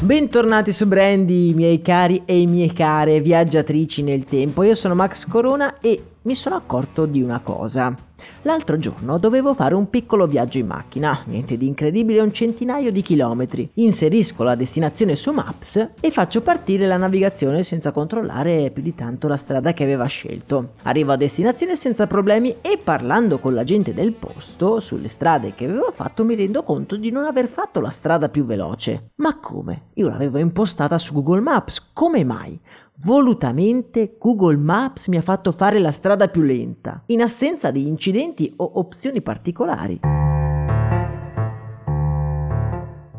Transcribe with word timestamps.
Bentornati 0.00 0.70
su 0.72 0.86
Brandy, 0.86 1.52
miei 1.54 1.82
cari 1.82 2.22
e 2.24 2.46
mie 2.46 2.72
care 2.72 3.20
viaggiatrici 3.20 4.02
nel 4.02 4.26
tempo. 4.26 4.62
Io 4.62 4.76
sono 4.76 4.94
Max 4.94 5.26
Corona 5.26 5.80
e 5.80 6.00
mi 6.22 6.34
sono 6.34 6.56
accorto 6.56 7.06
di 7.06 7.22
una 7.22 7.40
cosa. 7.40 7.94
L'altro 8.42 8.78
giorno 8.78 9.18
dovevo 9.18 9.54
fare 9.54 9.74
un 9.74 9.88
piccolo 9.90 10.26
viaggio 10.26 10.58
in 10.58 10.66
macchina, 10.66 11.22
niente 11.26 11.56
di 11.56 11.66
incredibile, 11.66 12.20
un 12.20 12.32
centinaio 12.32 12.90
di 12.90 13.02
chilometri. 13.02 13.70
Inserisco 13.74 14.42
la 14.42 14.54
destinazione 14.54 15.16
su 15.16 15.30
Maps 15.32 15.90
e 16.00 16.10
faccio 16.10 16.42
partire 16.42 16.86
la 16.86 16.96
navigazione 16.96 17.62
senza 17.62 17.92
controllare 17.92 18.70
più 18.70 18.82
di 18.82 18.94
tanto 18.94 19.28
la 19.28 19.36
strada 19.36 19.72
che 19.72 19.84
aveva 19.84 20.06
scelto. 20.06 20.72
Arrivo 20.82 21.12
a 21.12 21.16
destinazione 21.16 21.76
senza 21.76 22.06
problemi 22.06 22.56
e 22.60 22.78
parlando 22.82 23.38
con 23.38 23.54
la 23.54 23.64
gente 23.64 23.94
del 23.94 24.12
posto 24.12 24.80
sulle 24.80 25.08
strade 25.08 25.54
che 25.54 25.64
avevo 25.64 25.92
fatto 25.94 26.24
mi 26.24 26.34
rendo 26.34 26.62
conto 26.62 26.96
di 26.96 27.10
non 27.10 27.24
aver 27.24 27.46
fatto 27.46 27.80
la 27.80 27.90
strada 27.90 28.28
più 28.28 28.44
veloce. 28.44 29.10
Ma 29.16 29.38
come? 29.38 29.90
Io 29.94 30.08
l'avevo 30.08 30.38
impostata 30.38 30.98
su 30.98 31.12
Google 31.12 31.40
Maps, 31.40 31.90
come 31.92 32.24
mai? 32.24 32.60
Volutamente 33.00 34.16
Google 34.18 34.56
Maps 34.56 35.06
mi 35.06 35.18
ha 35.18 35.22
fatto 35.22 35.52
fare 35.52 35.78
la 35.78 35.92
strada 35.92 36.26
più 36.26 36.42
lenta, 36.42 37.04
in 37.06 37.22
assenza 37.22 37.70
di 37.70 37.86
incidenti 37.86 38.52
o 38.56 38.72
opzioni 38.74 39.22
particolari. 39.22 40.00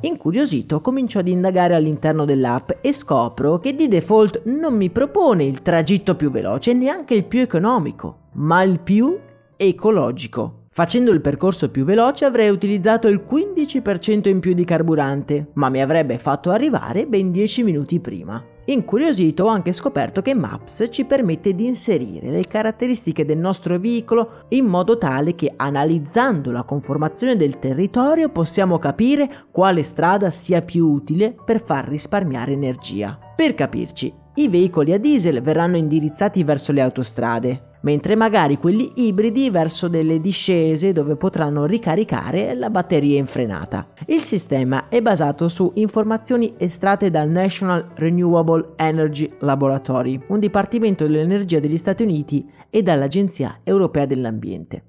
Incuriosito 0.01 0.81
comincio 0.81 1.19
ad 1.19 1.29
indagare 1.29 1.75
all'interno 1.75 2.25
dell'app 2.25 2.71
e 2.81 2.91
scopro 2.91 3.57
che 3.59 3.73
di 3.73 3.87
default 3.87 4.41
non 4.47 4.75
mi 4.75 4.89
propone 4.89 5.45
il 5.45 5.61
tragitto 5.61 6.17
più 6.17 6.29
veloce, 6.29 6.73
neanche 6.73 7.13
il 7.13 7.23
più 7.23 7.39
economico, 7.39 8.27
ma 8.33 8.61
il 8.63 8.81
più 8.81 9.17
ecologico. 9.55 10.65
Facendo 10.71 11.11
il 11.11 11.21
percorso 11.21 11.71
più 11.71 11.85
veloce 11.85 12.25
avrei 12.25 12.49
utilizzato 12.49 13.07
il 13.07 13.23
15% 13.25 14.27
in 14.27 14.41
più 14.41 14.53
di 14.53 14.65
carburante, 14.65 15.51
ma 15.53 15.69
mi 15.69 15.81
avrebbe 15.81 16.17
fatto 16.17 16.51
arrivare 16.51 17.07
ben 17.07 17.31
10 17.31 17.63
minuti 17.63 18.01
prima. 18.01 18.43
Incuriosito 18.69 19.45
ho 19.45 19.47
anche 19.47 19.71
scoperto 19.71 20.21
che 20.21 20.35
Maps 20.35 20.89
ci 20.91 21.03
permette 21.03 21.55
di 21.55 21.65
inserire 21.65 22.29
le 22.29 22.45
caratteristiche 22.45 23.25
del 23.25 23.39
nostro 23.39 23.79
veicolo 23.79 24.43
in 24.49 24.65
modo 24.65 24.99
tale 24.99 25.33
che 25.33 25.51
analizzando 25.55 26.51
la 26.51 26.61
conformazione 26.61 27.35
del 27.35 27.57
territorio 27.57 28.29
possiamo 28.29 28.77
capire 28.77 29.47
quale 29.49 29.81
strada 29.81 30.29
sia 30.29 30.61
più 30.61 30.85
utile 30.85 31.33
per 31.43 31.63
far 31.65 31.87
risparmiare 31.87 32.51
energia. 32.51 33.17
Per 33.35 33.55
capirci, 33.55 34.13
i 34.35 34.47
veicoli 34.47 34.93
a 34.93 34.99
diesel 34.99 35.41
verranno 35.41 35.77
indirizzati 35.77 36.43
verso 36.43 36.71
le 36.71 36.81
autostrade, 36.81 37.68
mentre 37.81 38.15
magari 38.15 38.57
quelli 38.57 38.91
ibridi 38.95 39.49
verso 39.49 39.87
delle 39.87 40.19
discese 40.19 40.91
dove 40.91 41.15
potranno 41.15 41.65
ricaricare 41.65 42.53
la 42.53 42.69
batteria 42.69 43.17
in 43.17 43.25
frenata. 43.25 43.87
Il 44.05 44.21
sistema 44.21 44.89
è 44.89 45.01
basato 45.01 45.47
su 45.47 45.71
informazioni 45.75 46.53
estratte 46.57 47.09
dal 47.09 47.29
National 47.29 47.91
Renewable 47.95 48.73
Energy 48.75 49.31
Laboratory, 49.39 50.19
un 50.27 50.39
dipartimento 50.39 51.05
dell'energia 51.05 51.59
degli 51.59 51.77
Stati 51.77 52.03
Uniti 52.03 52.47
e 52.69 52.81
dall'Agenzia 52.83 53.59
Europea 53.63 54.05
dell'Ambiente. 54.05 54.83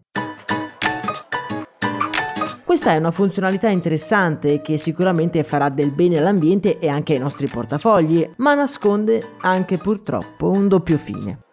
Questa 2.65 2.93
è 2.93 2.99
una 2.99 3.11
funzionalità 3.11 3.69
interessante 3.69 4.61
che 4.61 4.79
sicuramente 4.79 5.43
farà 5.43 5.71
del 5.71 5.91
bene 5.91 6.19
all'ambiente 6.19 6.79
e 6.79 6.87
anche 6.89 7.15
ai 7.15 7.19
nostri 7.19 7.49
portafogli, 7.49 8.31
ma 8.37 8.55
nasconde 8.55 9.21
anche 9.41 9.77
purtroppo 9.77 10.51
un 10.51 10.69
doppio 10.69 10.97
fine. 10.97 11.50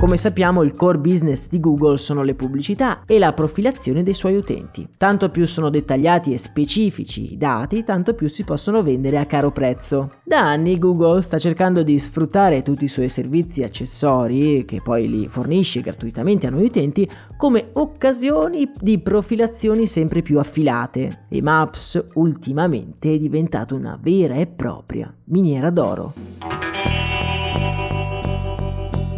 Come 0.00 0.16
sappiamo 0.16 0.62
il 0.62 0.74
core 0.74 0.96
business 0.96 1.46
di 1.46 1.60
Google 1.60 1.98
sono 1.98 2.22
le 2.22 2.34
pubblicità 2.34 3.02
e 3.04 3.18
la 3.18 3.34
profilazione 3.34 4.02
dei 4.02 4.14
suoi 4.14 4.34
utenti. 4.34 4.88
Tanto 4.96 5.28
più 5.28 5.46
sono 5.46 5.68
dettagliati 5.68 6.32
e 6.32 6.38
specifici 6.38 7.34
i 7.34 7.36
dati, 7.36 7.84
tanto 7.84 8.14
più 8.14 8.26
si 8.26 8.42
possono 8.42 8.82
vendere 8.82 9.18
a 9.18 9.26
caro 9.26 9.52
prezzo. 9.52 10.12
Da 10.24 10.40
anni 10.40 10.78
Google 10.78 11.20
sta 11.20 11.36
cercando 11.36 11.82
di 11.82 11.98
sfruttare 11.98 12.62
tutti 12.62 12.84
i 12.84 12.88
suoi 12.88 13.10
servizi 13.10 13.62
accessori, 13.62 14.64
che 14.64 14.80
poi 14.82 15.06
li 15.06 15.28
fornisce 15.28 15.82
gratuitamente 15.82 16.46
a 16.46 16.50
noi 16.50 16.64
utenti, 16.64 17.06
come 17.36 17.68
occasioni 17.74 18.70
di 18.80 18.98
profilazioni 19.00 19.86
sempre 19.86 20.22
più 20.22 20.38
affilate. 20.38 21.26
E 21.28 21.42
Maps 21.42 22.02
ultimamente 22.14 23.12
è 23.12 23.18
diventato 23.18 23.74
una 23.74 23.98
vera 24.00 24.36
e 24.36 24.46
propria 24.46 25.14
miniera 25.24 25.68
d'oro. 25.68 26.69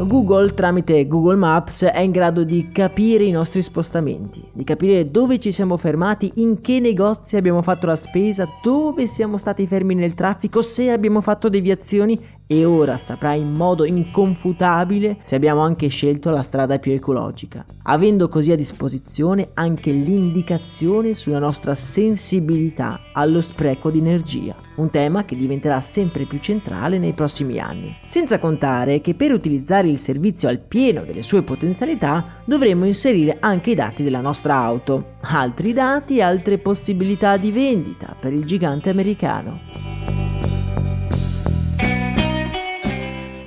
Google 0.07 0.53
tramite 0.55 1.07
Google 1.07 1.37
Maps 1.37 1.85
è 1.85 2.01
in 2.01 2.11
grado 2.11 2.45
di 2.45 2.71
capire 2.73 3.25
i 3.25 3.31
nostri 3.31 3.63
spostamenti, 3.63 4.43
di 4.53 4.65
capire 4.65 5.11
dove 5.11 5.39
ci 5.39 5.53
siamo 5.53 5.77
fermati, 5.77 6.33
in 6.37 6.61
che 6.61 6.81
negozi 6.81 7.37
abbiamo 7.37 7.63
fatto 7.63 7.87
la 7.87 7.97
spesa, 7.97 8.49
dove 8.63 9.07
siamo 9.07 9.37
stati 9.37 9.67
fermi 9.67 9.95
nel 9.95 10.15
traffico, 10.15 10.63
se 10.63 10.91
abbiamo 10.91 11.21
fatto 11.21 11.49
deviazioni 11.49 12.19
e 12.47 12.65
ora 12.65 12.99
saprà 12.99 13.33
in 13.33 13.53
modo 13.53 13.85
inconfutabile 13.85 15.19
se 15.23 15.35
abbiamo 15.35 15.61
anche 15.61 15.89
scelto 15.89 16.31
la 16.31 16.43
strada 16.43 16.79
più 16.79 16.93
ecologica, 16.93 17.65
avendo 17.85 18.29
così 18.29 18.53
a 18.53 18.57
disposizione 18.57 19.51
anche 19.55 19.91
l'indicazione 19.91 21.15
sulla 21.15 21.39
nostra 21.39 21.75
sensibilità 21.75 23.01
allo 23.13 23.41
spreco 23.41 23.91
di 23.91 23.99
energia, 23.99 24.55
un 24.77 24.91
tema 24.91 25.25
che 25.25 25.37
diventerà 25.37 25.81
sempre 25.81 26.27
più 26.27 26.39
centrale 26.39 26.99
nei 26.99 27.15
prossimi 27.15 27.59
anni. 27.59 27.97
Senza 28.07 28.39
contare 28.39 29.01
che 29.01 29.15
per 29.15 29.33
utilizzare 29.33 29.89
il 29.89 29.99
servizio 29.99 30.49
al 30.49 30.59
pieno 30.59 31.05
delle 31.05 31.23
sue 31.23 31.43
potenzialità 31.43 32.43
dovremo 32.45 32.85
inserire 32.85 33.39
anche 33.41 33.71
i 33.71 33.75
dati 33.75 34.03
della 34.03 34.21
nostra 34.21 34.57
auto, 34.57 35.15
altri 35.23 35.73
dati 35.73 36.19
e 36.19 36.23
altre 36.23 36.59
possibilità 36.59 37.37
di 37.37 37.51
vendita 37.51 38.15
per 38.19 38.33
il 38.33 38.45
gigante 38.45 38.91
americano. 38.91 39.92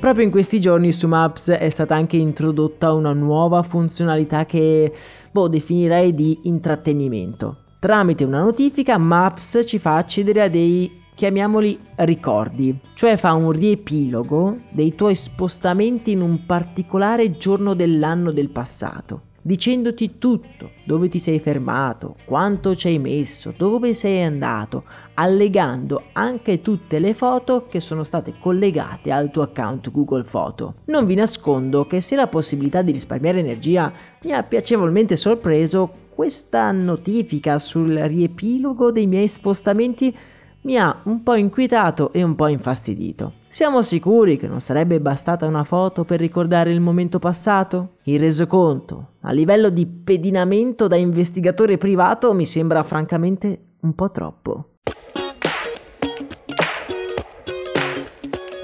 Proprio 0.05 0.25
in 0.25 0.31
questi 0.31 0.61
giorni 0.61 0.91
su 0.91 1.07
Maps 1.07 1.49
è 1.49 1.67
stata 1.69 1.95
anche 1.95 2.15
introdotta 2.15 2.93
una 2.93 3.11
nuova 3.11 3.63
funzionalità 3.63 4.45
che 4.45 4.93
boh, 5.31 5.47
definirei 5.47 6.13
di 6.13 6.41
intrattenimento. 6.43 7.63
Tramite 7.79 8.23
una 8.23 8.43
notifica 8.43 8.99
Maps 8.99 9.63
ci 9.65 9.79
fa 9.79 9.95
accedere 9.95 10.43
a 10.43 10.47
dei 10.47 11.01
chiamiamoli 11.15 11.79
ricordi, 11.95 12.77
cioè 12.93 13.17
fa 13.17 13.33
un 13.33 13.49
riepilogo 13.49 14.59
dei 14.69 14.93
tuoi 14.93 15.15
spostamenti 15.15 16.11
in 16.11 16.21
un 16.21 16.45
particolare 16.45 17.31
giorno 17.37 17.73
dell'anno 17.73 18.31
del 18.31 18.51
passato. 18.51 19.21
Dicendoti 19.45 20.17
tutto, 20.17 20.71
dove 20.85 21.07
ti 21.07 21.19
sei 21.19 21.37
fermato, 21.37 22.15
quanto 22.25 22.75
ci 22.75 22.87
hai 22.87 22.97
messo, 22.97 23.53
dove 23.55 23.93
sei 23.93 24.23
andato, 24.23 24.85
allegando 25.13 26.05
anche 26.13 26.63
tutte 26.63 26.97
le 26.97 27.13
foto 27.13 27.67
che 27.67 27.79
sono 27.79 28.01
state 28.01 28.39
collegate 28.39 29.11
al 29.11 29.29
tuo 29.29 29.43
account 29.43 29.91
Google 29.91 30.23
Foto. 30.23 30.77
Non 30.85 31.05
vi 31.05 31.13
nascondo 31.13 31.85
che 31.85 32.01
se 32.01 32.15
la 32.15 32.25
possibilità 32.25 32.81
di 32.81 32.91
risparmiare 32.91 33.37
energia 33.37 33.93
mi 34.23 34.31
ha 34.31 34.41
piacevolmente 34.41 35.15
sorpreso, 35.15 35.91
questa 36.09 36.71
notifica 36.71 37.59
sul 37.59 37.93
riepilogo 37.93 38.91
dei 38.91 39.05
miei 39.05 39.27
spostamenti 39.27 40.15
mi 40.61 40.75
ha 40.75 41.01
un 41.03 41.21
po' 41.21 41.35
inquietato 41.35 42.11
e 42.13 42.23
un 42.23 42.33
po' 42.33 42.47
infastidito. 42.47 43.33
Siamo 43.55 43.81
sicuri 43.81 44.35
che 44.35 44.49
non 44.49 44.59
sarebbe 44.59 44.99
bastata 44.99 45.45
una 45.45 45.63
foto 45.63 46.03
per 46.03 46.19
ricordare 46.19 46.73
il 46.73 46.81
momento 46.81 47.19
passato? 47.19 47.99
Il 48.03 48.19
resoconto, 48.19 49.11
a 49.21 49.31
livello 49.31 49.69
di 49.69 49.87
pedinamento 49.87 50.87
da 50.87 50.97
investigatore 50.97 51.77
privato, 51.77 52.33
mi 52.33 52.45
sembra 52.45 52.83
francamente 52.83 53.75
un 53.79 53.95
po' 53.95 54.11
troppo. 54.11 54.74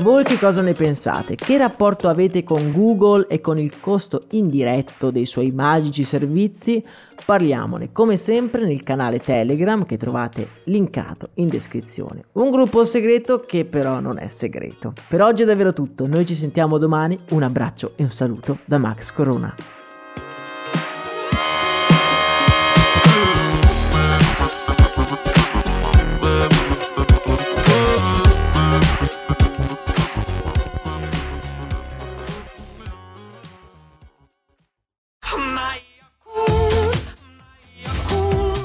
Voi 0.01 0.23
che 0.23 0.39
cosa 0.39 0.63
ne 0.63 0.73
pensate? 0.73 1.35
Che 1.35 1.57
rapporto 1.59 2.07
avete 2.07 2.43
con 2.43 2.71
Google 2.71 3.27
e 3.27 3.39
con 3.39 3.59
il 3.59 3.79
costo 3.79 4.23
indiretto 4.31 5.11
dei 5.11 5.27
suoi 5.27 5.51
magici 5.51 6.03
servizi? 6.03 6.83
Parliamone 7.23 7.91
come 7.91 8.17
sempre 8.17 8.65
nel 8.65 8.81
canale 8.81 9.19
Telegram 9.19 9.85
che 9.85 9.97
trovate 9.97 10.47
linkato 10.63 11.29
in 11.35 11.49
descrizione. 11.49 12.23
Un 12.31 12.49
gruppo 12.49 12.83
segreto 12.83 13.41
che 13.41 13.63
però 13.65 13.99
non 13.99 14.17
è 14.17 14.27
segreto. 14.27 14.91
Per 15.07 15.21
oggi 15.21 15.43
è 15.43 15.45
davvero 15.45 15.71
tutto, 15.71 16.07
noi 16.07 16.25
ci 16.25 16.33
sentiamo 16.33 16.79
domani, 16.79 17.15
un 17.29 17.43
abbraccio 17.43 17.91
e 17.95 18.01
un 18.01 18.11
saluto 18.11 18.57
da 18.65 18.79
Max 18.79 19.11
Corona. 19.11 19.80